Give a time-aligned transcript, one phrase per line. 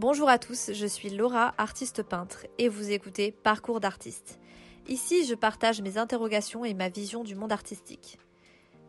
[0.00, 4.38] Bonjour à tous, je suis Laura, artiste peintre, et vous écoutez Parcours d'artiste.
[4.86, 8.16] Ici, je partage mes interrogations et ma vision du monde artistique.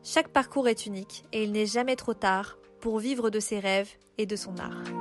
[0.04, 3.90] Chaque parcours est unique et il n'est jamais trop tard pour vivre de ses rêves
[4.20, 4.99] et de son art.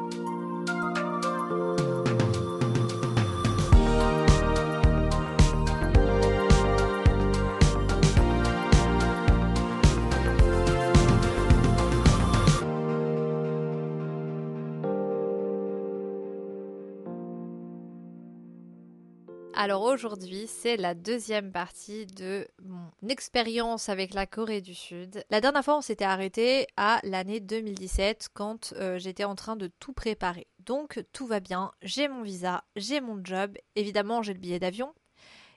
[19.61, 25.25] Alors aujourd'hui, c'est la deuxième partie de mon expérience avec la Corée du Sud.
[25.31, 29.67] La dernière fois, on s'était arrêté à l'année 2017 quand euh, j'étais en train de
[29.81, 30.47] tout préparer.
[30.61, 34.95] Donc tout va bien, j'ai mon visa, j'ai mon job, évidemment j'ai le billet d'avion.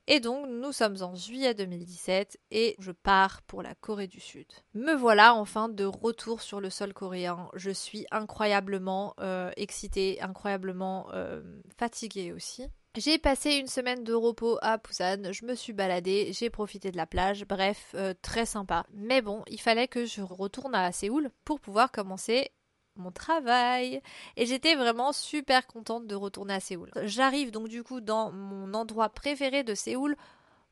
[0.07, 4.47] Et donc nous sommes en juillet 2017 et je pars pour la Corée du Sud.
[4.73, 7.49] Me voilà enfin de retour sur le sol coréen.
[7.53, 11.43] Je suis incroyablement euh, excitée, incroyablement euh,
[11.77, 12.65] fatiguée aussi.
[12.97, 16.97] J'ai passé une semaine de repos à Busan, je me suis baladée, j'ai profité de
[16.97, 18.85] la plage, bref, euh, très sympa.
[18.93, 22.51] Mais bon, il fallait que je retourne à Séoul pour pouvoir commencer
[22.97, 24.01] mon travail.
[24.35, 26.91] Et j'étais vraiment super contente de retourner à Séoul.
[27.03, 30.17] J'arrive donc du coup dans mon endroit préféré de Séoul,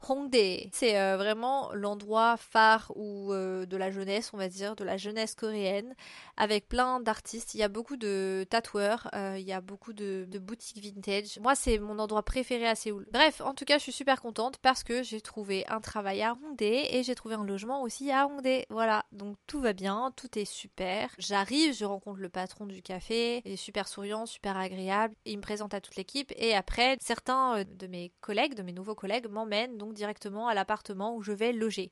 [0.08, 0.70] Hongdae.
[0.72, 5.36] C'est euh, vraiment l'endroit phare euh, de la jeunesse, on va dire, de la jeunesse
[5.36, 5.94] coréenne,
[6.38, 7.54] avec plein d'artistes.
[7.54, 11.40] Il y a beaucoup de tatoueurs, euh, il y a beaucoup de, boutiques vintage.
[11.40, 13.08] Moi, c'est mon endroit préféré à Séoul.
[13.12, 16.34] Bref, en tout cas, je suis super contente parce que j'ai trouvé un travail à
[16.34, 18.66] Hongdae et j'ai trouvé un logement aussi à Hongdae.
[18.70, 21.10] Voilà, donc tout va bien, tout est super.
[21.18, 25.14] J'arrive, je rencontre le patron du café, il est super souriant, super agréable.
[25.26, 28.96] Il me présente à toute l'équipe et après, certains de mes collègues, de mes nouveaux
[28.96, 31.92] collègues, m'emmènent donc directement à l'appartement où je vais loger.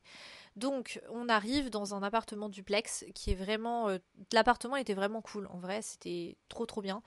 [0.57, 3.89] Donc on arrive dans un appartement duplex qui est vraiment...
[3.89, 3.99] Euh,
[4.33, 7.03] l'appartement était vraiment cool en vrai, c'était trop trop bien.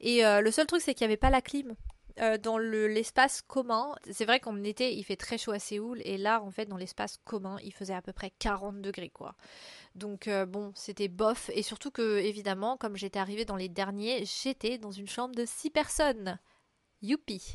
[0.00, 1.74] Et euh, le seul truc c'est qu'il n'y avait pas la clim.
[2.20, 6.18] Euh, dans l'espace commun, c'est vrai qu'en été il fait très chaud à Séoul et
[6.18, 9.34] là en fait dans l'espace commun il faisait à peu près 40 degrés quoi.
[9.94, 14.78] Donc bon c'était bof et surtout que évidemment comme j'étais arrivée dans les derniers j'étais
[14.78, 16.38] dans une chambre de 6 personnes.
[17.02, 17.54] Youpi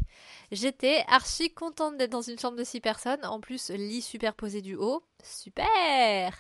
[0.51, 4.75] J'étais archi contente d'être dans une chambre de 6 personnes, en plus lit superposé du
[4.75, 5.03] haut.
[5.23, 6.33] Super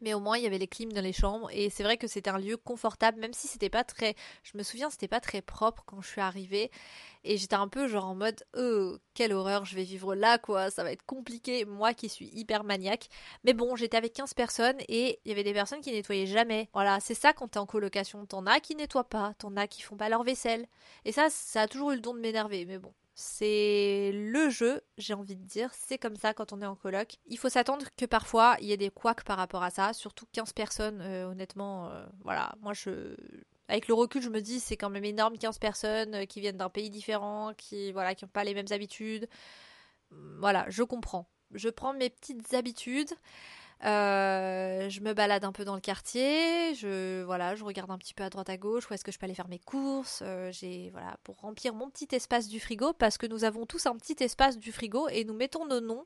[0.00, 1.48] mais au moins il y avait les clims dans les chambres.
[1.52, 4.62] Et c'est vrai que c'était un lieu confortable même si c'était pas très je me
[4.62, 6.70] souviens c'était pas très propre quand je suis arrivée.
[7.24, 10.70] Et j'étais un peu genre en mode oh quelle horreur je vais vivre là quoi.
[10.70, 11.64] Ça va être compliqué.
[11.64, 13.08] Moi qui suis hyper maniaque.
[13.44, 16.68] Mais bon j'étais avec 15 personnes et il y avait des personnes qui nettoyaient jamais.
[16.72, 18.26] Voilà c'est ça quand t'es en colocation.
[18.26, 19.34] T'en as qui nettoient pas.
[19.38, 20.66] T'en as qui font pas leur vaisselle.
[21.04, 22.64] Et ça ça a toujours eu le don de m'énerver.
[22.66, 25.70] Mais bon c'est le jeu, j'ai envie de dire.
[25.74, 27.18] C'est comme ça quand on est en coloc.
[27.26, 29.92] Il faut s'attendre que parfois il y ait des couacs par rapport à ça.
[29.92, 31.90] Surtout 15 personnes, euh, honnêtement.
[31.90, 33.14] Euh, voilà, moi je.
[33.68, 36.56] Avec le recul, je me dis c'est quand même énorme 15 personnes euh, qui viennent
[36.56, 39.28] d'un pays différent, qui voilà, qui n'ont pas les mêmes habitudes.
[40.38, 41.28] Voilà, je comprends.
[41.52, 43.10] Je prends mes petites habitudes.
[43.84, 48.12] Euh, je me balade un peu dans le quartier, je voilà, je regarde un petit
[48.12, 50.22] peu à droite à gauche où est-ce que je peux aller faire mes courses.
[50.22, 53.86] Euh, j'ai voilà pour remplir mon petit espace du frigo parce que nous avons tous
[53.86, 56.04] un petit espace du frigo et nous mettons nos noms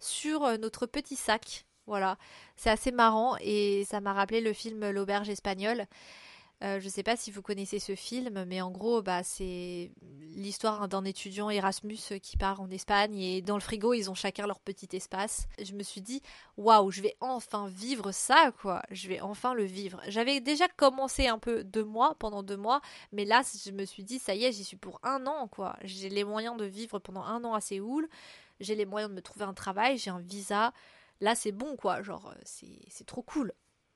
[0.00, 1.66] sur euh, notre petit sac.
[1.86, 2.16] Voilà,
[2.56, 5.86] c'est assez marrant et ça m'a rappelé le film L'auberge espagnole.
[6.62, 9.90] Euh, je ne sais pas si vous connaissez ce film, mais en gros, bah, c'est
[10.34, 14.46] l'histoire d'un étudiant Erasmus qui part en Espagne et dans le frigo, ils ont chacun
[14.46, 15.48] leur petit espace.
[15.60, 16.22] Je me suis dit,
[16.56, 18.82] waouh, je vais enfin vivre ça, quoi.
[18.92, 20.00] Je vais enfin le vivre.
[20.06, 22.80] J'avais déjà commencé un peu deux mois, pendant deux mois,
[23.10, 25.76] mais là, je me suis dit, ça y est, j'y suis pour un an, quoi.
[25.82, 28.08] J'ai les moyens de vivre pendant un an à Séoul.
[28.60, 30.72] J'ai les moyens de me trouver un travail, j'ai un visa.
[31.20, 32.02] Là, c'est bon, quoi.
[32.02, 33.52] Genre, c'est trop cool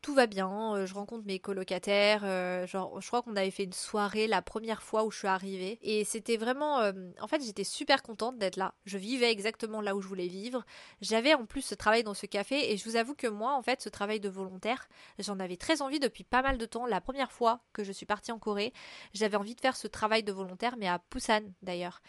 [0.06, 3.64] tout va bien, euh, je rencontre mes colocataires, euh, genre je crois qu'on avait fait
[3.64, 7.42] une soirée la première fois où je suis arrivée et c'était vraiment euh, en fait
[7.42, 8.74] j'étais super contente d'être là.
[8.84, 10.64] Je vivais exactement là où je voulais vivre.
[11.00, 13.62] J'avais en plus ce travail dans ce café et je vous avoue que moi en
[13.62, 14.86] fait ce travail de volontaire,
[15.18, 16.86] j'en avais très envie depuis pas mal de temps.
[16.86, 18.72] La première fois que je suis partie en Corée,
[19.12, 22.00] j'avais envie de faire ce travail de volontaire mais à Busan d'ailleurs.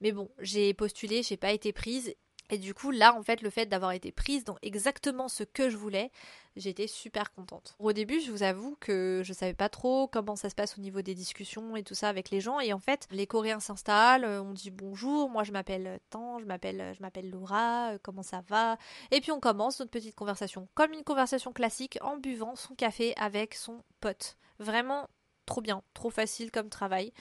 [0.00, 2.16] Mais bon, j'ai postulé, j'ai pas été prise
[2.50, 5.68] et du coup, là, en fait, le fait d'avoir été prise dans exactement ce que
[5.68, 6.10] je voulais,
[6.56, 7.76] j'étais super contente.
[7.78, 10.80] Au début, je vous avoue que je savais pas trop comment ça se passe au
[10.80, 12.58] niveau des discussions et tout ça avec les gens.
[12.60, 16.44] Et en fait, les Coréens s'installent, euh, on dit bonjour, moi je m'appelle Tan, je
[16.46, 18.78] m'appelle, je m'appelle Laura, euh, comment ça va?
[19.10, 23.14] Et puis on commence notre petite conversation, comme une conversation classique, en buvant son café
[23.16, 24.36] avec son pote.
[24.58, 25.08] Vraiment
[25.46, 27.12] trop bien, trop facile comme travail.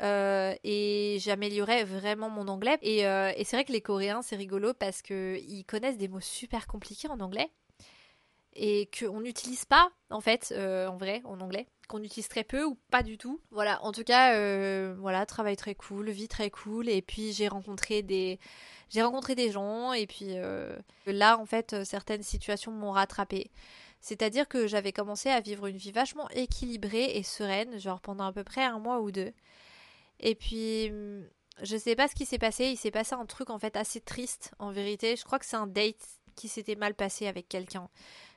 [0.00, 2.78] Euh, et j'améliorais vraiment mon anglais.
[2.84, 6.66] Euh, et, c'est vrai que les Coréens, c'est rigolo parce qu'ils connaissent des mots super
[6.66, 7.50] compliqués en anglais
[8.56, 12.64] et qu'on n'utilise pas en fait euh, en vrai en anglais qu'on utilise très peu
[12.64, 13.40] ou pas du tout.
[13.50, 14.32] Voilà, en tout cas,
[14.94, 16.88] voilà, travail très cool, vie très cool.
[16.88, 18.38] Et puis j'ai rencontré des,
[18.88, 19.92] j'ai rencontré des gens.
[19.92, 20.34] Et puis
[21.06, 23.50] là, en fait, certaines situations m'ont rattrapé.
[24.00, 28.32] C'est-à-dire que j'avais commencé à vivre une vie vachement équilibrée et sereine, genre pendant à
[28.32, 29.32] peu près un mois ou deux.
[30.24, 30.90] Et puis,
[31.62, 32.64] je sais pas ce qui s'est passé.
[32.66, 35.14] Il s'est passé un truc en fait assez triste en vérité.
[35.14, 36.02] Je crois que c'est un date
[36.34, 37.88] qui s'était mal passé avec quelqu'un.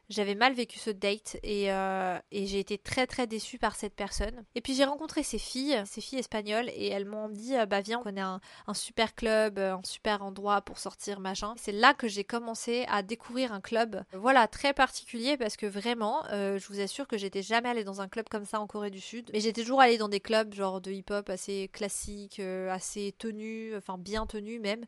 [0.09, 3.94] J'avais mal vécu ce date et, euh, et j'ai été très très déçue par cette
[3.94, 4.45] personne.
[4.56, 7.81] Et puis j'ai rencontré ces filles, ces filles espagnoles, et elles m'ont dit euh, bah
[7.81, 11.54] viens, on connaît un, un, super club, euh, un super endroit pour sortir, machin.
[11.57, 16.24] C'est là que j'ai commencé à découvrir un club, voilà, très particulier parce que vraiment,
[16.31, 19.01] je vous assure que j'étais jamais allée dans un club comme ça en Corée du
[19.01, 19.30] Sud.
[19.33, 23.98] Mais j'étais toujours allée dans des clubs genre de hip-hop assez classiques, assez tenus, enfin
[23.98, 24.86] bien tenus même.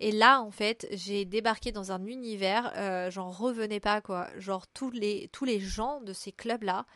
[0.00, 4.28] Et là, en fait, j'ai débarqué dans un univers, euh, j'en revenais pas, quoi.
[4.38, 6.86] Genre, tous les, tous les gens de ces clubs-là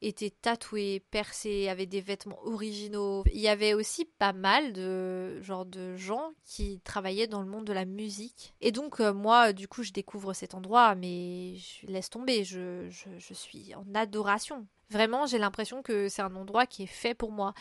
[0.00, 3.22] étaient tatoués, percés, avaient des vêtements originaux.
[3.32, 7.64] Il y avait aussi pas mal de, genre, de gens qui travaillaient dans le monde
[7.64, 8.52] de la musique.
[8.60, 12.90] Et donc, euh, moi, du coup, je découvre cet endroit, mais je laisse tomber, je,
[12.90, 14.66] je, je suis en adoration.
[14.90, 17.54] Vraiment, j'ai l'impression que c'est un endroit qui est fait pour moi.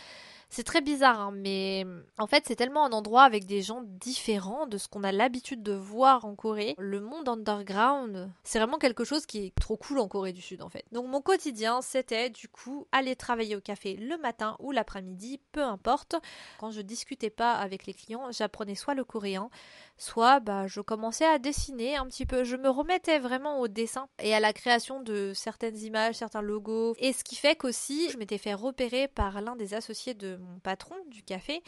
[0.53, 1.85] C'est très bizarre, hein, mais
[2.17, 5.63] en fait, c'est tellement un endroit avec des gens différents de ce qu'on a l'habitude
[5.63, 6.75] de voir en Corée.
[6.77, 10.61] Le monde underground, c'est vraiment quelque chose qui est trop cool en Corée du Sud,
[10.61, 10.83] en fait.
[10.91, 15.63] Donc, mon quotidien, c'était du coup aller travailler au café le matin ou l'après-midi, peu
[15.63, 16.17] importe.
[16.59, 19.49] Quand je discutais pas avec les clients, j'apprenais soit le coréen,
[19.97, 22.43] soit bah, je commençais à dessiner un petit peu.
[22.43, 26.93] Je me remettais vraiment au dessin et à la création de certaines images, certains logos.
[26.99, 30.59] Et ce qui fait qu'aussi, je m'étais fait repérer par l'un des associés de mon
[30.59, 31.63] patron du café,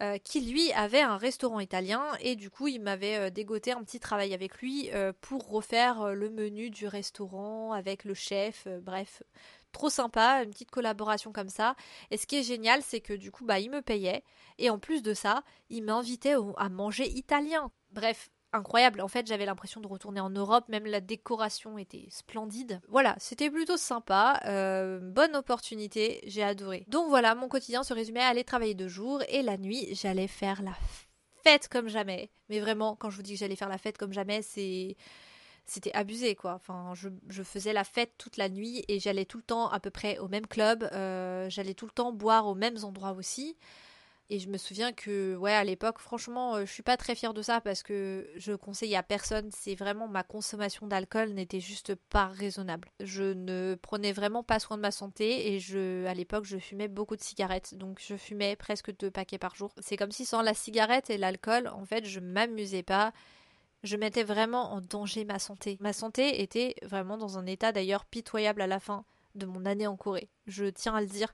[0.00, 3.84] euh, qui lui avait un restaurant italien et du coup il m'avait euh, dégoté un
[3.84, 9.22] petit travail avec lui euh, pour refaire le menu du restaurant avec le chef, bref.
[9.70, 11.74] Trop sympa, une petite collaboration comme ça.
[12.12, 14.22] Et ce qui est génial, c'est que du coup, bah, il me payait.
[14.58, 17.72] Et en plus de ça, il m'invitait à manger italien.
[17.90, 19.00] Bref, incroyable.
[19.00, 22.80] En fait, j'avais l'impression de retourner en Europe, même la décoration était splendide.
[22.88, 26.84] Voilà, c'était plutôt sympa, euh, bonne opportunité, j'ai adoré.
[26.88, 30.28] Donc voilà, mon quotidien se résumait à aller travailler deux jours et la nuit, j'allais
[30.28, 30.74] faire la
[31.42, 32.30] fête comme jamais.
[32.48, 34.96] Mais vraiment, quand je vous dis que j'allais faire la fête comme jamais, c'était
[35.92, 36.54] abusé quoi.
[36.54, 39.90] Enfin, je, faisais la fête toute la nuit et j'allais tout le temps à peu
[39.90, 40.88] près au même club.
[40.92, 43.56] Euh, j'allais tout le temps boire aux mêmes endroits aussi.
[44.30, 47.34] Et je me souviens que, ouais, à l'époque, franchement, euh, je suis pas très fière
[47.34, 49.50] de ça parce que je conseille à personne.
[49.52, 52.88] C'est vraiment ma consommation d'alcool n'était juste pas raisonnable.
[53.00, 56.88] Je ne prenais vraiment pas soin de ma santé et je, à l'époque, je fumais
[56.88, 57.74] beaucoup de cigarettes.
[57.74, 59.72] Donc, je fumais presque deux paquets par jour.
[59.78, 63.12] C'est comme si sans la cigarette et l'alcool, en fait, je m'amusais pas.
[63.82, 65.76] Je mettais vraiment en danger ma santé.
[65.80, 69.04] Ma santé était vraiment dans un état d'ailleurs pitoyable à la fin
[69.34, 70.30] de mon année en Corée.
[70.46, 71.30] Je tiens à le dire.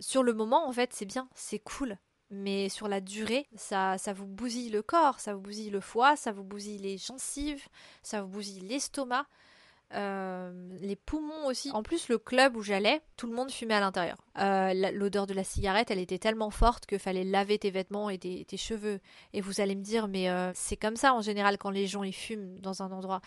[0.00, 1.96] Sur le moment, en fait, c'est bien, c'est cool
[2.30, 6.16] mais sur la durée, ça, ça vous bousille le corps, ça vous bousille le foie,
[6.16, 7.66] ça vous bousille les gencives,
[8.02, 9.26] ça vous bousille l'estomac,
[9.94, 10.50] euh,
[10.80, 11.70] les poumons aussi.
[11.70, 14.18] En plus, le club où j'allais, tout le monde fumait à l'intérieur.
[14.38, 18.18] Euh, l'odeur de la cigarette, elle était tellement forte qu'il fallait laver tes vêtements et
[18.18, 19.00] tes, cheveux.
[19.32, 22.02] Et vous allez me dire, mais euh, c'est comme ça en général quand les gens
[22.02, 23.20] ils fument dans un endroit.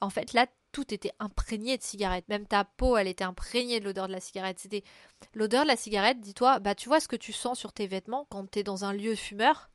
[0.00, 2.28] En fait, là, tout était imprégné de cigarette.
[2.28, 4.58] Même ta peau, elle était imprégnée de l'odeur de la cigarette.
[4.58, 4.84] C'était
[5.34, 6.20] l'odeur de la cigarette.
[6.20, 8.92] Dis-toi, bah tu vois ce que tu sens sur tes vêtements quand t'es dans un
[8.92, 9.70] lieu fumeur?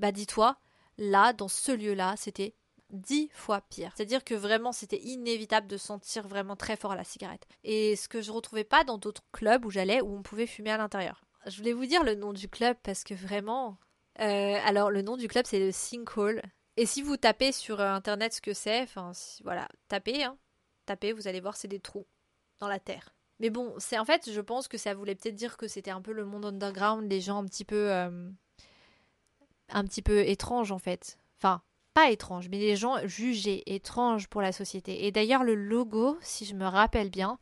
[0.00, 0.56] Bah dis-toi,
[0.98, 2.54] là, dans ce lieu-là, c'était
[2.92, 3.92] dix fois pire.
[3.96, 7.46] C'est-à-dire que vraiment c'était inévitable de sentir vraiment très fort la cigarette.
[7.64, 10.70] Et ce que je retrouvais pas dans d'autres clubs où j'allais où on pouvait fumer
[10.70, 11.24] à l'intérieur.
[11.46, 13.78] Je voulais vous dire le nom du club parce que vraiment.
[14.20, 16.42] Euh, alors le nom du club c'est le Sinkhole.
[16.76, 19.12] Et si vous tapez sur euh, internet ce que c'est, enfin
[19.44, 20.38] voilà, tapez, hein,
[20.86, 22.06] tapez, vous allez voir c'est des trous
[22.58, 23.14] dans la terre.
[23.40, 26.02] Mais bon, c'est en fait, je pense que ça voulait peut-être dire que c'était un
[26.02, 28.30] peu le monde underground, les gens un petit peu, euh,
[29.70, 31.18] un petit peu étranges en fait.
[31.38, 31.62] Enfin,
[32.08, 35.06] étrange, mais les gens jugés étranges pour la société.
[35.06, 37.38] Et d'ailleurs, le logo, si je me rappelle bien,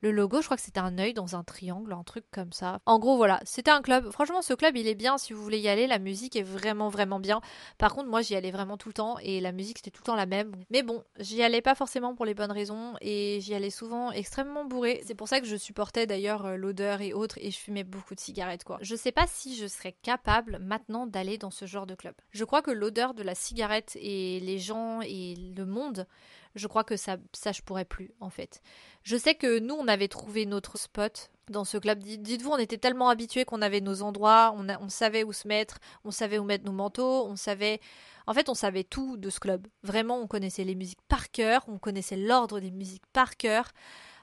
[0.00, 2.80] le logo, je crois que c'était un œil dans un triangle, un truc comme ça.
[2.86, 4.10] En gros, voilà, c'était un club.
[4.10, 5.86] Franchement, ce club, il est bien si vous voulez y aller.
[5.86, 7.40] La musique est vraiment, vraiment bien.
[7.78, 10.06] Par contre, moi, j'y allais vraiment tout le temps et la musique, c'était tout le
[10.06, 10.52] temps la même.
[10.70, 14.64] Mais bon, j'y allais pas forcément pour les bonnes raisons et j'y allais souvent extrêmement
[14.64, 15.02] bourré.
[15.06, 18.14] C'est pour ça que je supportais d'ailleurs euh, l'odeur et autres et je fumais beaucoup
[18.14, 18.78] de cigarettes, quoi.
[18.80, 22.14] Je sais pas si je serais capable maintenant d'aller dans ce genre de club.
[22.30, 26.06] Je crois que l'odeur de la cigarette et les gens et le monde
[26.54, 28.60] je crois que ça, ça je pourrais plus en fait.
[29.08, 32.00] Je sais que nous on avait trouvé notre spot dans ce club.
[32.00, 36.10] Dites-vous, on était tellement habitués qu'on avait nos endroits, on, savait où se mettre, on
[36.10, 37.80] savait où mettre nos manteaux, on savait.
[38.26, 39.66] En fait, on savait tout de ce club.
[39.82, 43.70] Vraiment, on connaissait les musiques par cœur, on connaissait l'ordre des musiques par cœur.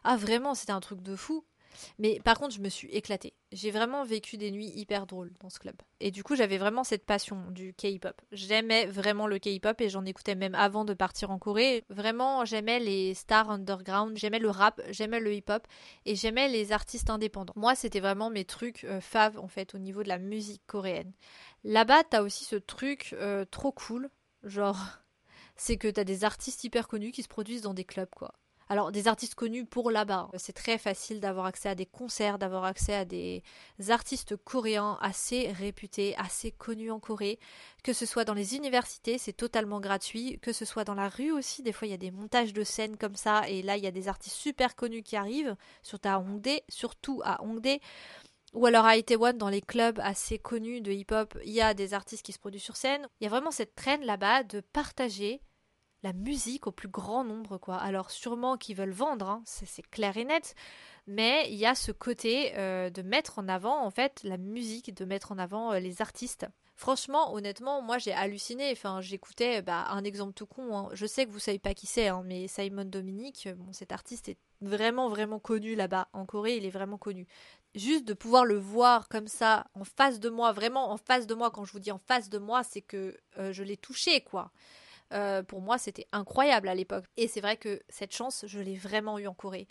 [0.04, 1.44] Ah, vraiment, c'était un truc de fou.
[2.00, 3.34] Mais par contre, je me suis éclatée.
[3.51, 5.75] J'ai vraiment vécu des nuits hyper drôles dans ce club.
[6.00, 8.22] Et du coup, j'avais vraiment cette passion du K-pop.
[8.32, 11.84] J'aimais vraiment le K-pop et j'en écoutais même avant de partir en Corée.
[11.89, 15.67] Vraiment, j'aimais les stars underground, j'aimais le rap, j'aimais le hip-hop
[16.05, 17.53] et j'aimais les artistes indépendants.
[17.55, 21.12] Moi, c'était vraiment mes trucs euh, faves en fait au niveau de la musique coréenne.
[21.63, 24.10] Là-bas, t'as aussi ce truc euh, trop cool,
[24.44, 24.77] genre,
[25.55, 28.34] c'est que t'as des artistes hyper connus qui se produisent dans des clubs quoi.
[28.67, 30.29] Alors, des artistes connus pour là-bas.
[30.38, 33.43] C'est très facile d'avoir accès à des concerts, d'avoir accès à des
[33.89, 37.38] artistes coréens assez réputés, assez connus en Corée.
[37.84, 40.39] Que ce soit dans les universités, c'est totalement gratuit.
[40.41, 42.63] Que ce soit dans la rue aussi, des fois il y a des montages de
[42.63, 43.48] scènes comme ça.
[43.48, 47.22] Et là, il y a des artistes super connus qui arrivent, surtout à Hongdae, surtout
[47.24, 47.79] à Hongdae.
[48.53, 51.93] Ou alors à Itaewon, dans les clubs assez connus de hip-hop, il y a des
[51.93, 53.05] artistes qui se produisent sur scène.
[53.19, 55.41] Il y a vraiment cette traîne là-bas de partager
[56.05, 57.77] la musique au plus grand nombre, quoi.
[57.77, 60.53] Alors sûrement qu'ils veulent vendre, hein, c'est clair et net,
[61.07, 64.93] mais il y a ce côté euh, de mettre en avant, en fait, la musique,
[64.93, 66.45] de mettre en avant euh, les artistes.
[66.75, 68.71] Franchement, honnêtement, moi j'ai halluciné.
[68.71, 70.77] Enfin, j'écoutais bah, un exemple tout con.
[70.77, 70.89] Hein.
[70.93, 74.29] Je sais que vous savez pas qui c'est, hein, mais Simon Dominique, bon, cet artiste
[74.29, 76.57] est vraiment vraiment connu là-bas en Corée.
[76.57, 77.25] Il est vraiment connu.
[77.74, 81.33] Juste de pouvoir le voir comme ça en face de moi, vraiment en face de
[81.33, 81.50] moi.
[81.50, 84.51] Quand je vous dis en face de moi, c'est que euh, je l'ai touché, quoi.
[85.15, 87.05] Euh, pour moi, c'était incroyable à l'époque.
[87.17, 89.67] Et c'est vrai que cette chance, je l'ai vraiment eue en Corée.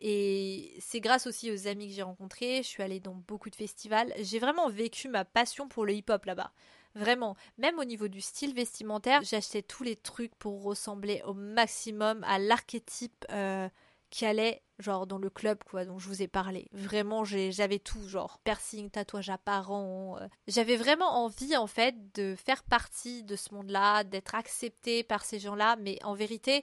[0.00, 2.58] Et c'est grâce aussi aux amis que j'ai rencontrés.
[2.58, 4.12] Je suis allée dans beaucoup de festivals.
[4.20, 6.52] J'ai vraiment vécu ma passion pour le hip-hop là-bas.
[6.94, 7.36] Vraiment.
[7.58, 12.38] Même au niveau du style vestimentaire, j'achetais tous les trucs pour ressembler au maximum à
[12.38, 13.68] l'archétype euh,
[14.14, 16.68] qui allait genre dans le club quoi dont je vous ai parlé.
[16.70, 20.18] Vraiment j'avais tout genre piercing, tatouage apparent.
[20.20, 20.28] Euh.
[20.46, 25.40] J'avais vraiment envie en fait de faire partie de ce monde-là, d'être acceptée par ces
[25.40, 26.62] gens-là, mais en vérité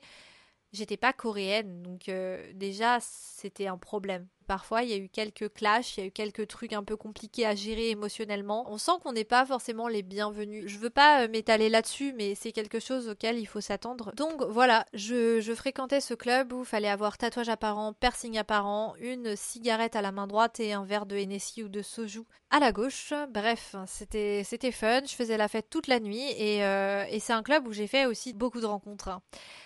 [0.72, 5.54] j'étais pas coréenne donc euh, déjà c'était un problème Parfois, il y a eu quelques
[5.54, 8.66] clashs, il y a eu quelques trucs un peu compliqués à gérer émotionnellement.
[8.70, 10.66] On sent qu'on n'est pas forcément les bienvenus.
[10.68, 14.12] Je veux pas euh, m'étaler là-dessus, mais c'est quelque chose auquel il faut s'attendre.
[14.16, 19.36] Donc voilà, je, fréquentais ce club où il fallait avoir tatouage apparent, piercing apparent, une
[19.36, 22.72] cigarette à la main droite et un verre de Hennessy ou de soju à la
[22.72, 23.14] gauche.
[23.30, 25.02] Bref, c'était c'était fun.
[25.06, 27.88] Je faisais la fête toute la nuit et, euh, et c'est un club où j'ai
[27.88, 29.20] fait aussi beaucoup de rencontres.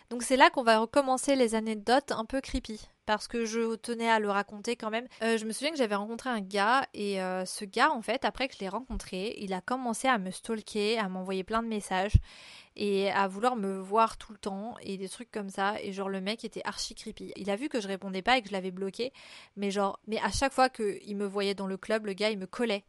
[0.10, 4.10] Donc c'est là qu'on va recommencer les anecdotes un peu creepy parce que je tenais
[4.10, 5.08] à le raconter quand même.
[5.22, 8.26] Euh, je me souviens que j'avais rencontré un gars et euh, ce gars en fait
[8.26, 11.68] après que je l'ai rencontré, il a commencé à me stalker, à m'envoyer plein de
[11.68, 12.16] messages
[12.76, 16.10] et à vouloir me voir tout le temps et des trucs comme ça et genre
[16.10, 17.32] le mec était archi creepy.
[17.36, 19.14] Il a vu que je répondais pas et que je l'avais bloqué
[19.56, 22.40] mais genre mais à chaque fois qu'il me voyait dans le club, le gars il
[22.40, 22.86] me collait.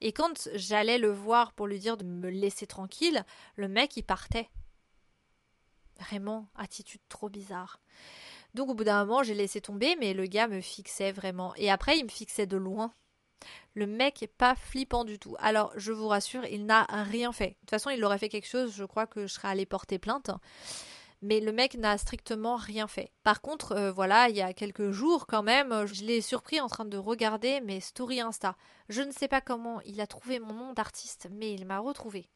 [0.00, 3.24] Et quand j'allais le voir pour lui dire de me laisser tranquille,
[3.56, 4.48] le mec il partait.
[5.98, 7.78] Vraiment, attitude trop bizarre.
[8.54, 11.54] Donc au bout d'un moment, j'ai laissé tomber, mais le gars me fixait vraiment.
[11.56, 12.92] Et après, il me fixait de loin.
[13.74, 15.36] Le mec est pas flippant du tout.
[15.38, 17.50] Alors, je vous rassure, il n'a rien fait.
[17.50, 19.98] De toute façon, il aurait fait quelque chose, je crois que je serais allée porter
[19.98, 20.30] plainte.
[21.22, 23.12] Mais le mec n'a strictement rien fait.
[23.22, 26.68] Par contre, euh, voilà, il y a quelques jours quand même, je l'ai surpris en
[26.68, 28.56] train de regarder mes stories Insta.
[28.88, 32.30] Je ne sais pas comment il a trouvé mon nom d'artiste, mais il m'a retrouvé.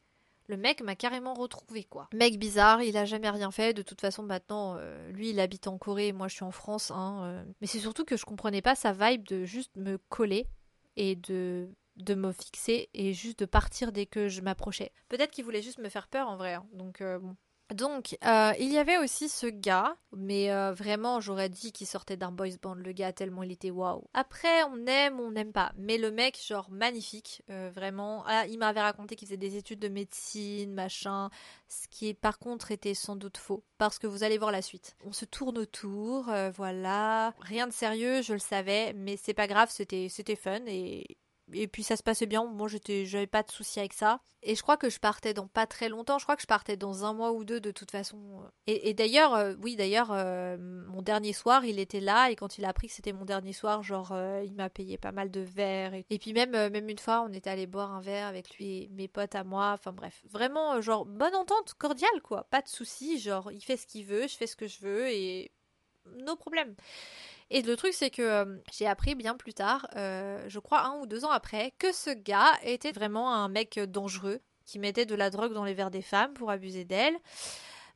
[0.47, 2.07] Le mec m'a carrément retrouvé, quoi.
[2.13, 3.73] Mec bizarre, il a jamais rien fait.
[3.73, 6.91] De toute façon, maintenant, euh, lui, il habite en Corée, moi, je suis en France.
[6.91, 7.43] Hein, euh.
[7.61, 10.47] Mais c'est surtout que je comprenais pas sa vibe de juste me coller
[10.95, 14.91] et de de me fixer et juste de partir dès que je m'approchais.
[15.09, 16.55] Peut-être qu'il voulait juste me faire peur en vrai.
[16.55, 16.65] Hein.
[16.73, 17.35] Donc euh, bon,
[17.73, 22.15] donc, euh, il y avait aussi ce gars, mais euh, vraiment, j'aurais dit qu'il sortait
[22.15, 24.03] d'un boys band, le gars, tellement il était waouh.
[24.13, 25.71] Après, on aime, on n'aime pas.
[25.75, 28.23] Mais le mec, genre, magnifique, euh, vraiment.
[28.27, 31.31] Ah, il m'avait raconté qu'il faisait des études de médecine, machin.
[31.67, 33.63] Ce qui, par contre, était sans doute faux.
[33.79, 34.95] Parce que vous allez voir la suite.
[35.03, 37.33] On se tourne autour, voilà.
[37.39, 41.17] Rien de sérieux, je le savais, mais c'est pas grave, c'était fun et
[41.53, 42.45] et puis ça se passait bien.
[42.45, 44.19] Moi, j'avais pas de souci avec ça.
[44.41, 46.17] Et je crois que je partais dans pas très longtemps.
[46.17, 48.43] Je crois que je partais dans un mois ou deux de toute façon.
[48.67, 52.65] Et, d'ailleurs, euh, oui, d'ailleurs, euh, mon dernier soir, il était là et quand il
[52.65, 55.41] a appris que c'était mon dernier soir, genre, euh, il m'a payé pas mal de
[55.41, 55.93] verres.
[56.09, 58.89] Et, puis même, même une fois, on était allé boire un verre avec lui et
[58.91, 59.71] mes potes à moi.
[59.73, 62.45] Enfin bref, vraiment, genre, bonne entente, cordiale quoi.
[62.49, 63.19] Pas de souci.
[63.19, 65.51] Genre, il fait ce qu'il veut, je fais ce que je veux et
[66.25, 66.75] nos problèmes.
[67.51, 70.99] Et le truc, c'est que euh, j'ai appris bien plus tard, euh, je crois un
[70.99, 75.15] ou deux ans après, que ce gars était vraiment un mec dangereux, qui mettait de
[75.15, 77.17] la drogue dans les verres des femmes pour abuser d'elles,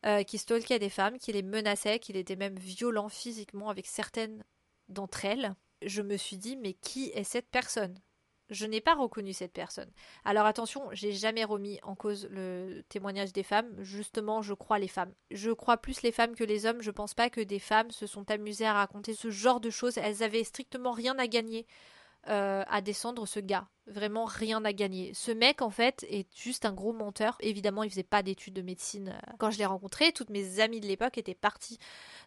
[0.05, 4.43] euh, qui stalkait des femmes, qui les menaçait, qu'il était même violent physiquement avec certaines
[4.87, 5.55] d'entre elles.
[5.81, 7.95] Je me suis dit, mais qui est cette personne?
[8.49, 9.91] Je n'ai pas reconnu cette personne.
[10.25, 13.71] Alors attention, j'ai jamais remis en cause le témoignage des femmes.
[13.79, 15.13] Justement, je crois les femmes.
[15.31, 16.81] Je crois plus les femmes que les hommes.
[16.81, 19.97] Je pense pas que des femmes se sont amusées à raconter ce genre de choses.
[19.97, 21.67] Elles avaient strictement rien à gagner
[22.27, 23.67] euh, à descendre ce gars.
[23.87, 25.13] Vraiment rien à gagner.
[25.15, 27.37] Ce mec, en fait, est juste un gros menteur.
[27.39, 29.15] Évidemment, il faisait pas d'études de médecine.
[29.15, 31.79] Euh, quand je l'ai rencontré, toutes mes amies de l'époque étaient parties.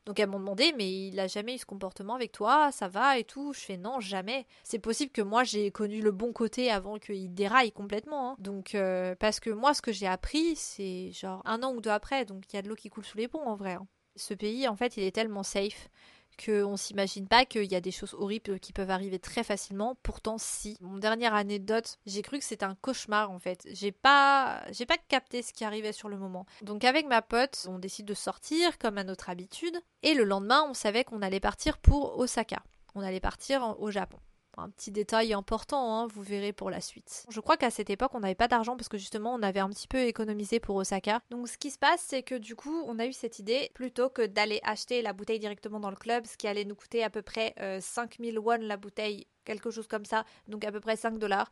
[0.06, 3.18] Donc elles m'ont demandé, mais il a jamais eu ce comportement avec toi, ça va
[3.18, 3.52] et tout.
[3.52, 4.46] Je fais non, jamais.
[4.64, 8.30] C'est possible que moi j'ai connu le bon côté avant qu'il déraille complètement.
[8.30, 8.37] Hein.
[8.38, 11.90] Donc euh, parce que moi, ce que j'ai appris, c'est genre un an ou deux
[11.90, 12.25] après.
[12.25, 13.75] Donc il y a de l'eau qui coule sous les ponts en vrai.
[13.75, 13.87] Hein.
[14.16, 15.88] Ce pays, en fait, il est tellement safe
[16.37, 19.97] qu'on s'imagine pas qu'il y a des choses horribles qui peuvent arriver très facilement.
[20.03, 20.77] Pourtant, si.
[20.81, 23.67] Mon dernière anecdote, j'ai cru que c'était un cauchemar en fait.
[23.73, 26.47] J'ai pas, j'ai pas capté ce qui arrivait sur le moment.
[26.62, 29.77] Donc avec ma pote, on décide de sortir comme à notre habitude.
[30.03, 32.62] Et le lendemain, on savait qu'on allait partir pour Osaka.
[32.95, 34.19] On allait partir au Japon.
[34.59, 37.25] Un petit détail important, hein, vous verrez pour la suite.
[37.30, 39.71] Je crois qu'à cette époque, on n'avait pas d'argent parce que justement, on avait un
[39.71, 41.21] petit peu économisé pour Osaka.
[41.30, 44.11] Donc, ce qui se passe, c'est que du coup, on a eu cette idée, plutôt
[44.11, 47.11] que d'aller acheter la bouteille directement dans le club, ce qui allait nous coûter à
[47.11, 50.97] peu près 5000 euh, won la bouteille, quelque chose comme ça, donc à peu près
[50.97, 51.50] 5 dollars.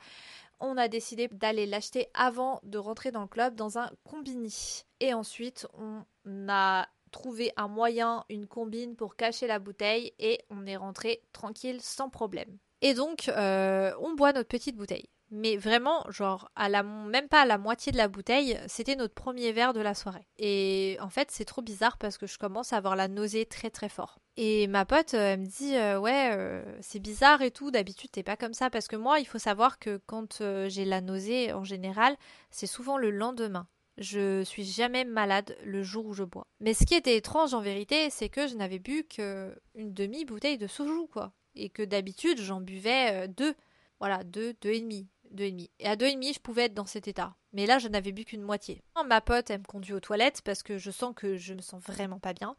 [0.60, 4.84] On a décidé d'aller l'acheter avant de rentrer dans le club dans un combini.
[5.00, 6.04] Et ensuite, on
[6.48, 11.80] a trouvé un moyen, une combine pour cacher la bouteille et on est rentré tranquille
[11.80, 12.58] sans problème.
[12.82, 15.08] Et donc, euh, on boit notre petite bouteille.
[15.32, 19.14] Mais vraiment, genre, à la, même pas à la moitié de la bouteille, c'était notre
[19.14, 20.26] premier verre de la soirée.
[20.38, 23.70] Et en fait, c'est trop bizarre parce que je commence à avoir la nausée très
[23.70, 24.18] très fort.
[24.36, 28.24] Et ma pote, euh, elle me dit, euh, ouais, c'est bizarre et tout, d'habitude t'es
[28.24, 28.70] pas comme ça.
[28.70, 32.16] Parce que moi, il faut savoir que quand j'ai la nausée, en général,
[32.50, 33.68] c'est souvent le lendemain.
[33.98, 36.46] Je suis jamais malade le jour où je bois.
[36.58, 40.66] Mais ce qui était étrange en vérité, c'est que je n'avais bu qu'une demi-bouteille de
[40.66, 43.54] soju, quoi et que d'habitude j'en buvais euh, deux.
[43.98, 45.08] Voilà, deux, deux et demi.
[45.30, 45.70] Deux et demi.
[45.78, 47.34] Et à deux et demi, je pouvais être dans cet état.
[47.52, 48.82] Mais là, je n'avais bu qu'une moitié.
[49.06, 51.82] Ma pote, elle me conduit aux toilettes parce que je sens que je me sens
[51.82, 52.56] vraiment pas bien.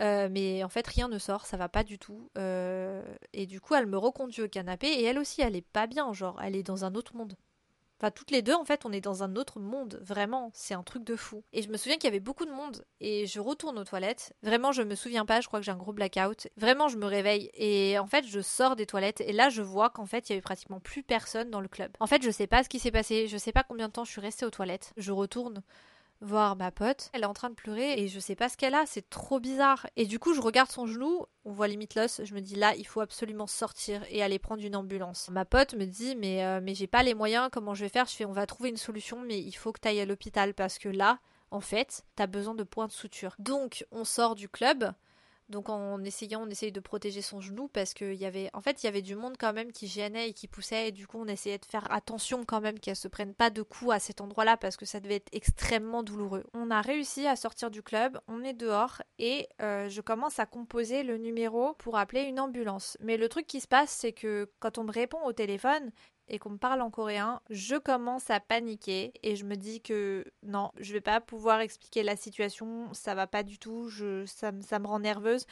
[0.00, 2.30] Euh, mais en fait, rien ne sort, ça va pas du tout.
[2.38, 5.86] Euh, et du coup, elle me reconduit au canapé et elle aussi, elle est pas
[5.86, 7.34] bien, genre, elle est dans un autre monde.
[8.00, 10.84] Enfin, toutes les deux, en fait, on est dans un autre monde, vraiment, c'est un
[10.84, 11.42] truc de fou.
[11.52, 14.34] Et je me souviens qu'il y avait beaucoup de monde, et je retourne aux toilettes.
[14.42, 16.46] Vraiment, je me souviens pas, je crois que j'ai un gros blackout.
[16.56, 19.90] Vraiment, je me réveille, et en fait, je sors des toilettes, et là, je vois
[19.90, 21.90] qu'en fait, il y avait pratiquement plus personne dans le club.
[21.98, 24.04] En fait, je sais pas ce qui s'est passé, je sais pas combien de temps
[24.04, 24.92] je suis restée aux toilettes.
[24.96, 25.62] Je retourne
[26.20, 27.10] voir ma pote.
[27.12, 29.40] Elle est en train de pleurer et je sais pas ce qu'elle a, c'est trop
[29.40, 29.86] bizarre.
[29.96, 32.74] Et du coup, je regarde son genou, on voit limite l'os, je me dis là,
[32.76, 35.28] il faut absolument sortir et aller prendre une ambulance.
[35.30, 38.06] Ma pote me dit mais euh, mais j'ai pas les moyens, comment je vais faire?
[38.06, 40.54] Je fais on va trouver une solution mais il faut que tu ailles à l'hôpital
[40.54, 41.18] parce que là,
[41.50, 43.34] en fait, t'as besoin de points de suture.
[43.38, 44.92] Donc, on sort du club.
[45.48, 48.82] Donc en essayant, on essaye de protéger son genou parce qu'il y avait, en fait,
[48.82, 51.18] il y avait du monde quand même qui gênait et qui poussait et du coup
[51.18, 54.20] on essayait de faire attention quand même qu'elle se prenne pas de coups à cet
[54.20, 56.44] endroit-là parce que ça devait être extrêmement douloureux.
[56.52, 60.46] On a réussi à sortir du club, on est dehors et euh, je commence à
[60.46, 62.98] composer le numéro pour appeler une ambulance.
[63.00, 65.90] Mais le truc qui se passe, c'est que quand on me répond au téléphone,
[66.28, 70.24] et qu'on me parle en coréen, je commence à paniquer et je me dis que
[70.42, 74.52] non, je vais pas pouvoir expliquer la situation, ça va pas du tout, je, ça,
[74.52, 75.46] me rend nerveuse.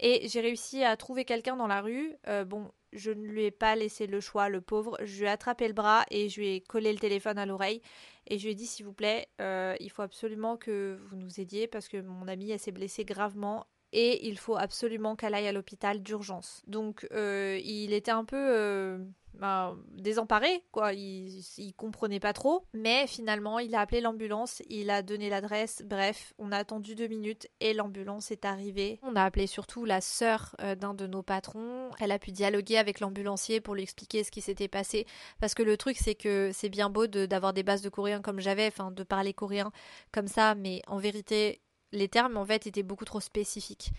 [0.00, 2.14] Et j'ai réussi à trouver quelqu'un dans la rue.
[2.28, 4.96] Euh, bon, je ne lui ai pas laissé le choix, le pauvre.
[5.02, 7.80] Je lui ai attrapé le bras et je lui ai collé le téléphone à l'oreille.
[8.26, 11.40] Et je lui ai dit, s'il vous plaît, euh, il faut absolument que vous nous
[11.40, 15.48] aidiez parce que mon amie, elle s'est blessée gravement et il faut absolument qu'elle aille
[15.48, 16.62] à l'hôpital d'urgence.
[16.66, 18.98] Donc euh, il était un peu
[19.34, 20.92] bah, désemparé, quoi.
[20.92, 22.64] Il, il comprenait pas trop.
[22.74, 25.82] Mais finalement, il a appelé l'ambulance, il a donné l'adresse.
[25.84, 28.98] Bref, on a attendu deux minutes et l'ambulance est arrivée.
[29.02, 31.90] On a appelé surtout la sœur euh, d'un de nos patrons.
[31.98, 35.06] Elle a pu dialoguer avec l'ambulancier pour lui expliquer ce qui s'était passé.
[35.40, 38.40] Parce que le truc, c'est que c'est bien beau d'avoir des bases de coréen comme
[38.40, 39.72] j'avais, enfin, de parler coréen
[40.12, 41.60] comme ça, mais en vérité,
[41.92, 43.92] les termes en fait étaient beaucoup trop spécifiques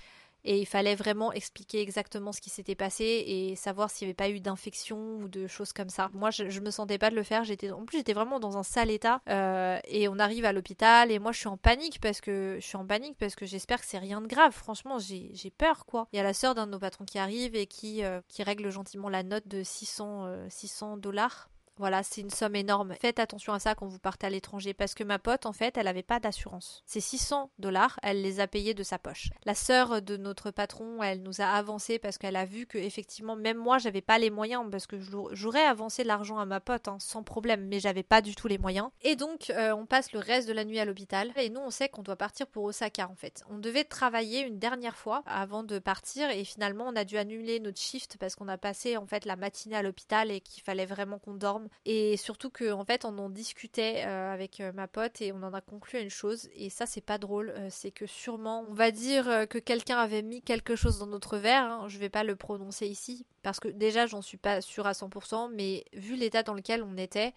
[0.46, 4.16] et il fallait vraiment expliquer exactement ce qui s'était passé et savoir s'il n'y avait
[4.16, 6.10] pas eu d'infection ou de choses comme ça.
[6.14, 7.44] Moi, je, je, me sentais pas de le faire.
[7.44, 9.22] J'étais, en plus, j'étais vraiment dans un sale état.
[9.30, 12.66] Euh, et on arrive à l'hôpital et moi, je suis en panique parce que je
[12.66, 14.52] suis en panique parce que j'espère que c'est rien de grave.
[14.52, 16.08] Franchement, j'ai, peur, quoi.
[16.12, 18.44] Il y a la sœur d'un de nos patrons qui arrive et qui, euh, qui
[18.44, 22.94] règle gentiment la note de 600, 600 euh, dollars Voilà, c'est une somme énorme.
[23.00, 25.76] Faites attention à ça quand vous partez à l'étranger parce que ma pote, en fait,
[25.76, 26.84] elle n'avait pas d'assurance.
[26.86, 29.30] C'est 600 dollars, elle les a payés de sa poche.
[29.46, 33.36] La sœur de notre patron, elle nous a avancé parce qu'elle a vu que effectivement,
[33.36, 34.98] même moi, j'avais pas les moyens parce que
[35.32, 38.60] j'aurais avancé l'argent à ma pote hein, sans problème, mais j'avais pas du tout les
[38.60, 38.90] moyens.
[39.02, 41.32] Et donc, euh, on passe le reste de la nuit à l'hôpital.
[41.38, 43.44] Et nous, on sait qu'on doit partir pour Osaka en fait.
[43.50, 47.60] On devait travailler une dernière fois avant de partir et finalement, on a dû annuler
[47.60, 50.86] notre shift parce qu'on a passé en fait la matinée à l'hôpital et qu'il fallait
[50.86, 54.88] vraiment qu'on dorme et surtout qu'en en fait on en discutait euh, avec euh, ma
[54.88, 57.68] pote et on en a conclu à une chose et ça c'est pas drôle euh,
[57.70, 61.66] c'est que sûrement on va dire que quelqu'un avait mis quelque chose dans notre verre
[61.66, 64.94] hein, je vais pas le prononcer ici parce que déjà j'en suis pas sûre à
[64.94, 67.34] 100% mais vu l'état dans lequel on était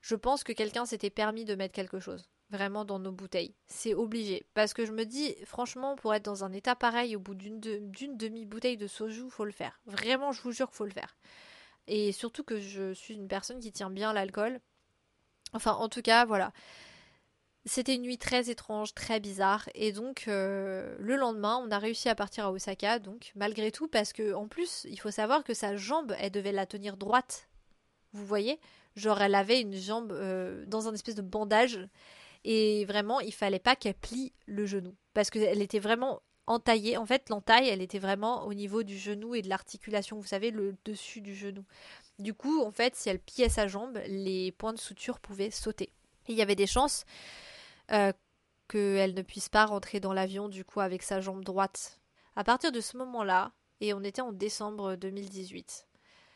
[0.00, 3.54] je pense que quelqu'un s'était permis de mettre quelque chose vraiment dans nos bouteilles.
[3.66, 4.46] C'est obligé.
[4.54, 7.60] Parce que je me dis, franchement, pour être dans un état pareil au bout d'une
[7.60, 9.80] demi-bouteille de soju, faut le faire.
[9.86, 11.16] Vraiment, je vous jure qu'il faut le faire.
[11.88, 14.60] Et surtout que je suis une personne qui tient bien l'alcool.
[15.52, 16.52] Enfin, en tout cas, voilà.
[17.64, 19.68] C'était une nuit très étrange, très bizarre.
[19.74, 23.88] Et donc, euh, le lendemain, on a réussi à partir à Osaka, donc, malgré tout,
[23.88, 27.48] parce que, en plus, il faut savoir que sa jambe, elle devait la tenir droite.
[28.12, 28.60] Vous voyez?
[28.96, 31.88] Genre, elle avait une jambe euh, dans un espèce de bandage.
[32.44, 34.94] Et vraiment, il fallait pas qu'elle plie le genou.
[35.12, 36.96] Parce qu'elle était vraiment entaillée.
[36.96, 40.50] En fait, l'entaille, elle était vraiment au niveau du genou et de l'articulation, vous savez,
[40.50, 41.64] le dessus du genou.
[42.18, 45.92] Du coup, en fait, si elle pillait sa jambe, les points de suture pouvaient sauter.
[46.28, 47.04] il y avait des chances
[47.92, 48.12] euh,
[48.68, 52.00] qu'elle ne puisse pas rentrer dans l'avion, du coup, avec sa jambe droite.
[52.34, 55.86] À partir de ce moment-là, et on était en décembre 2018,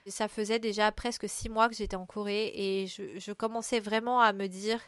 [0.07, 4.33] ça faisait déjà presque six mois que j'étais en Corée et je commençais vraiment à
[4.33, 4.81] me dire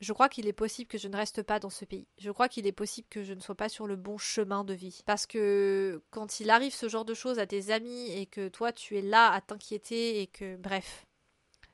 [0.00, 2.06] je crois qu'il est possible que je ne reste pas dans ce pays.
[2.18, 4.74] Je crois qu'il est possible que je ne sois pas sur le bon chemin de
[4.74, 5.00] vie.
[5.06, 8.72] Parce que quand il arrive ce genre de choses à tes amis et que toi
[8.72, 11.06] tu es là à t'inquiéter et que bref,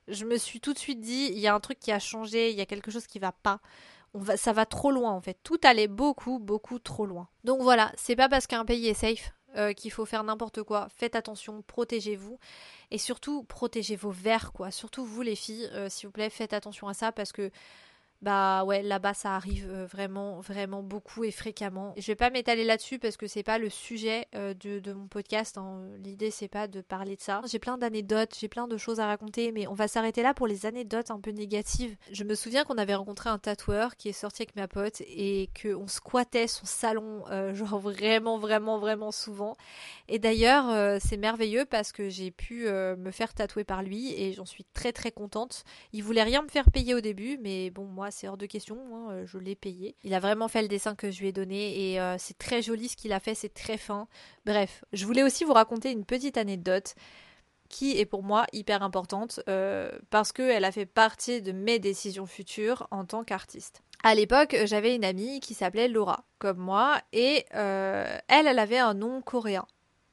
[0.09, 2.51] je me suis tout de suite dit il y a un truc qui a changé,
[2.51, 3.61] il y a quelque chose qui va pas.
[4.37, 5.39] Ça va trop loin en fait.
[5.43, 7.29] Tout allait beaucoup, beaucoup trop loin.
[7.43, 10.89] Donc voilà, c'est pas parce qu'un pays est safe euh, qu'il faut faire n'importe quoi.
[10.97, 12.39] Faites attention, protégez-vous
[12.91, 14.71] et surtout protégez vos verres quoi.
[14.71, 17.51] Surtout vous les filles, euh, s'il vous plaît, faites attention à ça parce que
[18.23, 21.93] bah ouais, là-bas ça arrive euh, vraiment, vraiment beaucoup et fréquemment.
[21.99, 25.59] Je vais pas m'étaler là-dessus parce que c'est pas le sujet euh, de, mon podcast.
[25.59, 25.83] Hein.
[25.99, 27.43] L'idée c'est pas de parler de ça.
[27.47, 30.47] J'ai plein d'anecdotes, j'ai plein de choses à raconter, mais on va s'arrêter là pour
[30.47, 31.97] les anecdotes un peu négatives.
[32.13, 35.51] Je me souviens qu'on avait rencontré un tatoueur qui est sorti avec ma pote et
[35.61, 39.55] qu'on squattait son salon, euh, genre vraiment, vraiment, vraiment souvent.
[40.09, 44.45] Et d'ailleurs, c'est merveilleux parce que j'ai pu me faire tatouer par lui et j'en
[44.45, 45.65] suis très très contente.
[45.93, 48.79] Il voulait rien me faire payer au début, mais bon, moi c'est hors de question,
[48.93, 49.97] hein, euh, je l'ai payé.
[50.03, 52.63] Il a vraiment fait le dessin que je lui ai donné et euh, c'est très
[52.63, 54.09] joli ce qu'il a fait, c'est très fin.
[54.47, 56.95] Bref, je voulais aussi vous raconter une petite anecdote
[57.69, 62.27] qui est pour moi hyper importante euh, parce qu'elle a fait partie de mes décisions
[62.27, 63.83] futures en tant qu'artiste.
[64.03, 68.93] À l'époque, j'avais une amie qui s'appelait Laura, comme moi, et elle, elle avait un
[68.93, 69.67] nom coréen.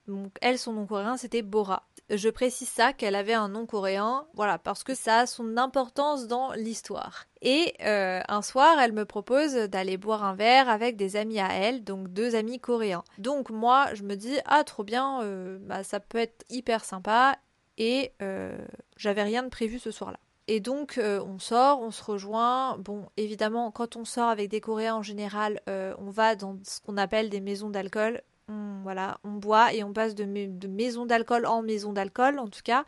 [0.07, 1.83] Donc, elle, son nom coréen, c'était Bora.
[2.09, 6.27] Je précise ça, qu'elle avait un nom coréen, voilà, parce que ça a son importance
[6.27, 7.25] dans l'histoire.
[7.41, 11.53] Et euh, un soir, elle me propose d'aller boire un verre avec des amis à
[11.53, 13.03] elle, donc deux amis coréens.
[13.17, 17.37] Donc moi, je me dis, ah trop bien, euh, bah, ça peut être hyper sympa,
[17.77, 18.57] et euh,
[18.97, 20.19] j'avais rien de prévu ce soir-là.
[20.47, 22.77] Et donc on sort, on se rejoint.
[22.77, 26.97] Bon, évidemment, quand on sort avec des Coréens en général, on va dans ce qu'on
[26.97, 30.25] appelle des maisons d'alcool on, voilà, on boit et on passe de,
[30.67, 32.83] maison d'alcool en maison d'alcool en tout cas,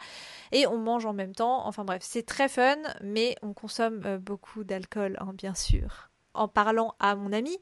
[0.51, 1.65] et on mange en même temps.
[1.65, 6.09] Enfin bref, c'est très fun, mais on consomme euh, beaucoup d'alcool, hein, bien sûr.
[6.33, 7.57] En parlant à mon ami,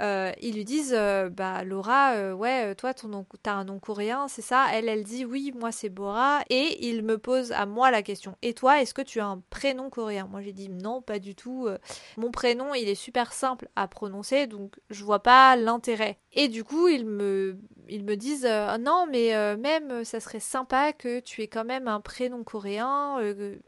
[0.00, 3.78] euh, ils lui disent euh, bah Laura euh, ouais toi ton nom t'as un nom
[3.78, 4.66] coréen c'est ça.
[4.72, 6.42] Elle elle dit oui moi c'est Bora.
[6.50, 8.36] Et il me pose à moi la question.
[8.42, 10.28] Et toi est-ce que tu as un prénom coréen?
[10.30, 11.68] Moi j'ai dit non pas du tout
[12.16, 16.18] mon prénom il est super simple à prononcer donc je vois pas l'intérêt.
[16.32, 17.58] Et du coup ils me
[17.88, 18.48] ils me disent
[18.80, 23.18] non mais même ça serait sympa que tu aies quand même un prénom coréen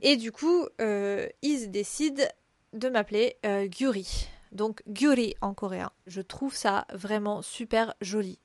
[0.00, 2.24] et du coup ils décident
[2.72, 3.36] de m'appeler
[3.70, 5.90] Gyuri donc Gyuri en coréen.
[6.06, 8.38] Je trouve ça vraiment super joli.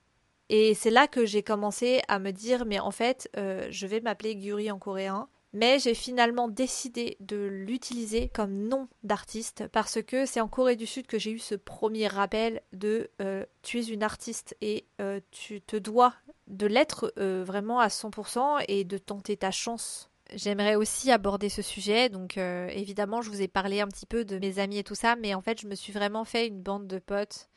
[0.48, 4.00] Et c'est là que j'ai commencé à me dire mais en fait euh, je vais
[4.00, 5.28] m'appeler Gyuri en coréen.
[5.52, 10.84] Mais j'ai finalement décidé de l'utiliser comme nom d'artiste parce que c'est en Corée du
[10.84, 15.20] Sud que j'ai eu ce premier rappel de euh, tu es une artiste et euh,
[15.30, 16.12] tu te dois
[16.46, 22.08] de l'être vraiment à 100% et de tenter ta chance J'aimerais aussi aborder ce sujet.
[22.08, 24.94] Donc, euh, évidemment, je vous ai parlé un petit peu de mes amis et tout
[24.94, 27.48] ça, mais en fait, je me suis vraiment fait une bande de potes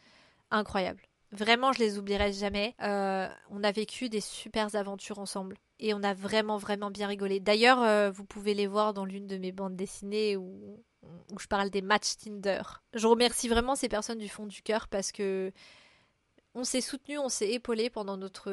[0.52, 1.02] incroyable.
[1.32, 2.76] Vraiment, je les oublierai jamais.
[2.82, 5.58] Euh, on a vécu des super aventures ensemble.
[5.80, 7.40] Et on a vraiment, vraiment bien rigolé.
[7.40, 11.48] D'ailleurs, euh, vous pouvez les voir dans l'une de mes bandes dessinées où, où je
[11.48, 12.62] parle des matchs Tinder.
[12.94, 15.52] Je remercie vraiment ces personnes du fond du cœur parce que
[16.56, 18.52] on s'est soutenu, on s'est épaulé pendant notre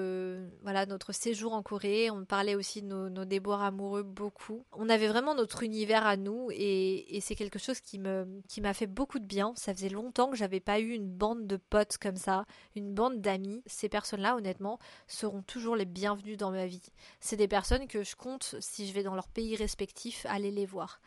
[0.63, 2.11] voilà notre séjour en Corée.
[2.11, 4.65] On parlait aussi de nos, déboires amoureux beaucoup.
[4.73, 8.75] On avait vraiment notre univers à nous et, c'est quelque chose qui me qui m'a
[8.75, 9.55] fait beaucoup de bien.
[9.57, 13.21] Ça faisait longtemps que j'avais pas eu une bande de potes comme ça, une bande
[13.21, 13.63] d'amis.
[13.67, 16.93] Ces personnes-là, honnêtement, seront toujours les bienvenues dans ma vie.
[17.21, 20.67] C'est des personnes que je compte si je vais dans leur pays respectif aller les
[20.67, 21.01] voir.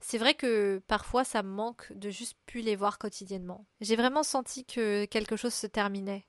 [0.00, 3.66] C'est vrai que parfois ça me manque de juste plus les voir quotidiennement.
[3.80, 6.24] J'ai vraiment senti que quelque chose se terminait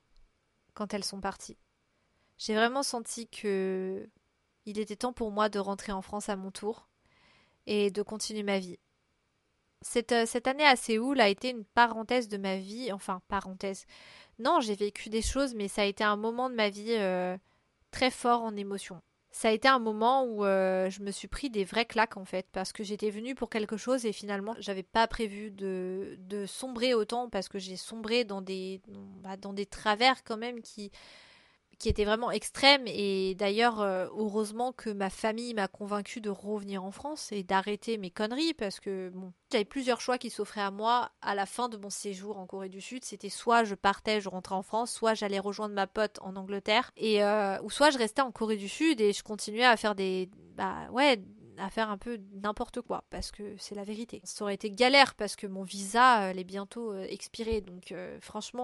[0.80, 1.58] quand elles sont parties.
[2.38, 4.08] J'ai vraiment senti que
[4.64, 6.88] il était temps pour moi de rentrer en France à mon tour
[7.66, 8.78] et de continuer ma vie.
[9.82, 13.84] Cette, euh, cette année à Séoul a été une parenthèse de ma vie, enfin parenthèse.
[14.38, 17.36] Non, j'ai vécu des choses, mais ça a été un moment de ma vie euh,
[17.90, 21.50] très fort en émotion ça a été un moment où euh, je me suis pris
[21.50, 24.82] des vrais claques en fait parce que j'étais venue pour quelque chose et finalement j'avais
[24.82, 28.80] pas prévu de, sombrer autant parce que j'ai sombré dans des
[29.22, 30.90] bah, dans des travers quand même qui
[31.80, 32.82] qui était vraiment extrême.
[32.86, 37.98] Et d'ailleurs euh, heureusement que ma famille m'a convaincu de revenir en France et d'arrêter
[37.98, 41.10] mes conneries parce que bon j'avais plusieurs choix qui s'offraient à moi.
[41.22, 44.28] À la fin de mon séjour en Corée du Sud c'était soit je partais je
[44.28, 46.92] rentrais en France soit j'allais rejoindre ma pote en Angleterre.
[46.96, 49.94] Et euh, ou soit je restais en Corée du Sud et je continuais à faire
[49.94, 51.18] des bah ouais
[51.60, 54.20] à faire un peu n'importe quoi parce que c'est la vérité.
[54.24, 58.18] Ça aurait été galère parce que mon visa euh, est bientôt euh, expiré donc euh,
[58.20, 58.60] franchement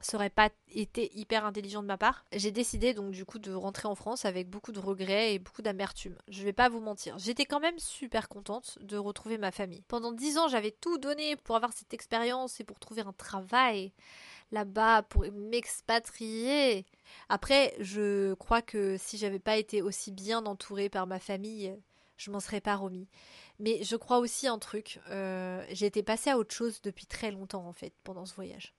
[0.00, 2.24] ça aurait pas été hyper intelligent de ma part.
[2.32, 5.62] J'ai décidé donc du coup de rentrer en France avec beaucoup de regrets et beaucoup
[5.62, 6.16] d'amertume.
[6.28, 9.82] Je vais pas vous mentir, j'étais quand même super contente de retrouver ma famille.
[9.88, 13.92] Pendant dix ans j'avais tout donné pour avoir cette expérience et pour trouver un travail
[14.52, 16.86] là-bas pour m'expatrier.
[17.28, 21.74] Après, je crois que si j'avais pas été aussi bien entourée par ma famille,
[22.22, 23.08] je m'en serais pas remis.
[23.58, 27.30] Mais je crois aussi un truc, euh, j'ai été passée à autre chose depuis très
[27.30, 28.74] longtemps en fait pendant ce voyage.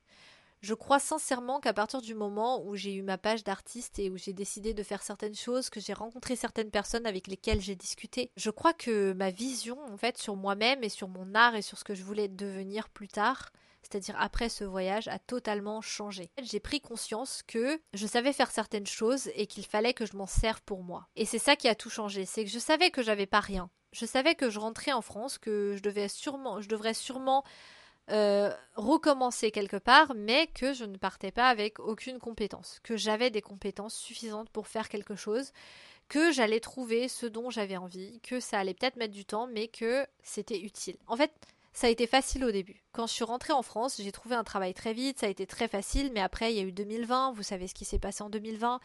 [0.62, 4.16] Je crois sincèrement qu'à partir du moment où j'ai eu ma page d'artiste et où
[4.18, 8.32] j'ai décidé de faire certaines choses, que j'ai rencontré certaines personnes avec lesquelles j'ai discuté,
[8.38, 11.78] je crois que ma vision en fait sur moi-même et sur mon art et sur
[11.78, 13.52] ce que je voulais devenir plus tard,
[13.84, 16.32] c'est-à-dire après ce voyage, a totalement changé.
[16.42, 20.26] J'ai pris conscience que je savais faire certaines choses et qu'il fallait que je m'en
[20.26, 21.08] serve pour moi.
[21.16, 23.70] Et c'est ça qui a tout changé, c'est que je savais que j'avais pas rien.
[23.92, 27.44] Je savais que je rentrais en France, que je devais sûrement, je devrais sûrement
[28.10, 33.30] euh, recommencer quelque part, mais que je ne partais pas avec aucune compétence, que j'avais
[33.30, 35.52] des compétences suffisantes pour faire quelque chose,
[36.10, 39.68] que j'allais trouver ce dont j'avais envie, que ça allait peut-être mettre du temps, mais
[39.68, 40.98] que c'était utile.
[41.08, 41.32] En fait,
[41.74, 42.84] ça a été facile au début.
[42.92, 45.48] Quand je suis rentrée en France, j'ai trouvé un travail très vite, ça a été
[45.48, 48.24] très facile, mais après il y a eu 2020, vous savez ce qui s'est passé
[48.24, 48.80] en 2020.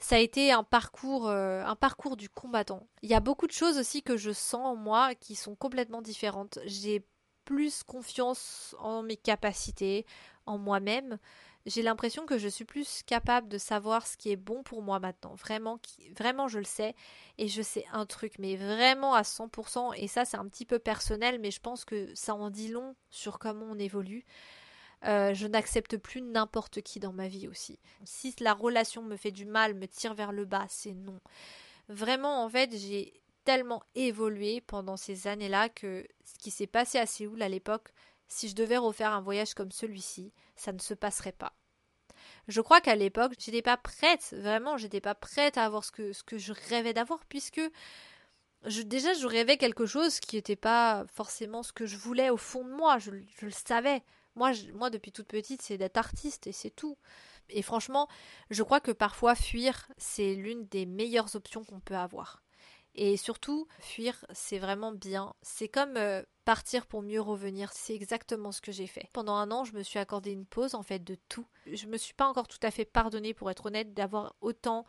[0.00, 2.86] Ça a été un parcours, euh, un parcours du combattant.
[3.02, 6.02] Il y a beaucoup de choses aussi que je sens en moi qui sont complètement
[6.02, 6.58] différentes.
[6.64, 7.06] J'ai
[7.44, 10.06] plus confiance en mes capacités,
[10.46, 11.18] en moi-même
[11.66, 14.98] j'ai l'impression que je suis plus capable de savoir ce qui est bon pour moi
[15.00, 15.34] maintenant.
[15.34, 15.78] Vraiment,
[16.16, 16.94] vraiment, je le sais.
[17.38, 19.94] Et je sais un truc, mais vraiment à 100%.
[19.96, 22.94] Et ça, c'est un petit peu personnel, mais je pense que ça en dit long
[23.10, 24.26] sur comment on évolue.
[25.06, 27.78] Euh, je n'accepte plus n'importe qui dans ma vie aussi.
[28.04, 31.20] Si la relation me fait du mal, me tire vers le bas, c'est non.
[31.88, 33.12] Vraiment, en fait, j'ai
[33.44, 37.88] tellement évolué pendant ces années-là que ce qui s'est passé à Séoul à l'époque,
[38.28, 41.54] si je devais refaire un voyage comme celui-ci, ça ne se passerait pas.
[42.48, 46.38] Je crois qu'à l'époque, j'étais pas prête, vraiment, j'étais pas prête à avoir ce que,
[46.38, 47.60] je rêvais d'avoir, puisque
[48.84, 52.64] déjà, je rêvais quelque chose qui n'était pas forcément ce que je voulais au fond
[52.64, 54.02] de moi, je, le savais.
[54.36, 56.98] Moi, moi, depuis toute petite, c'est d'être artiste et c'est tout.
[57.50, 58.08] Et franchement,
[58.50, 62.42] je crois que parfois fuir, c'est l'une des meilleures options qu'on peut avoir.
[62.94, 65.34] Et surtout, fuir, c'est vraiment bien.
[65.42, 67.72] C'est comme euh, partir pour mieux revenir.
[67.72, 69.08] C'est exactement ce que j'ai fait.
[69.12, 71.46] Pendant un an, je me suis accordé une pause, en fait, de tout.
[71.66, 74.84] Je me suis pas encore tout à fait pardonné, pour être honnête, d'avoir autant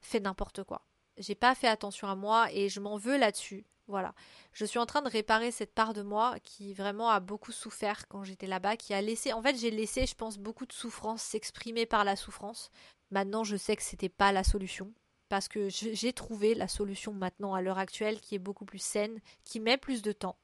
[0.00, 0.82] fait n'importe quoi.
[1.16, 3.66] J'ai pas fait attention à moi et je m'en veux là-dessus.
[3.88, 4.14] Voilà.
[4.52, 8.06] Je suis en train de réparer cette part de moi qui vraiment a beaucoup souffert
[8.08, 11.22] quand j'étais là-bas, qui a laissé, en fait, j'ai laissé, je pense, beaucoup de souffrance
[11.22, 12.70] s'exprimer par la souffrance.
[13.10, 14.92] Maintenant, je sais que c'était pas la solution
[15.28, 19.20] parce que j'ai trouvé la solution maintenant à l'heure actuelle qui est beaucoup plus saine,
[19.44, 20.38] qui met plus de temps,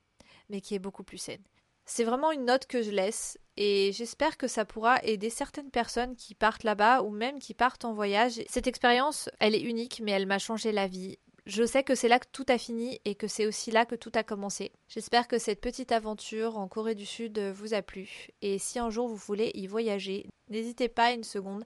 [0.48, 1.42] mais qui est beaucoup plus saine.
[1.87, 6.16] C'est vraiment une note que je laisse et j'espère que ça pourra aider certaines personnes
[6.16, 8.40] qui partent là-bas ou même qui partent en voyage.
[8.48, 11.18] Cette expérience, elle est unique mais elle m'a changé la vie.
[11.44, 13.96] Je sais que c'est là que tout a fini et que c'est aussi là que
[13.96, 14.72] tout a commencé.
[14.88, 18.28] J'espère que cette petite aventure en Corée du Sud vous a plu.
[18.40, 21.64] Et si un jour vous voulez y voyager, n'hésitez pas une seconde.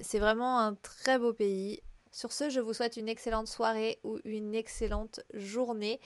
[0.00, 1.82] C'est vraiment un très beau pays.
[2.12, 5.98] Sur ce, je vous souhaite une excellente soirée ou une excellente journée.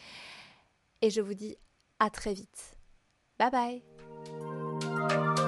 [1.02, 1.58] Et je vous dis
[2.00, 2.76] à très vite.
[3.38, 5.39] Bye bye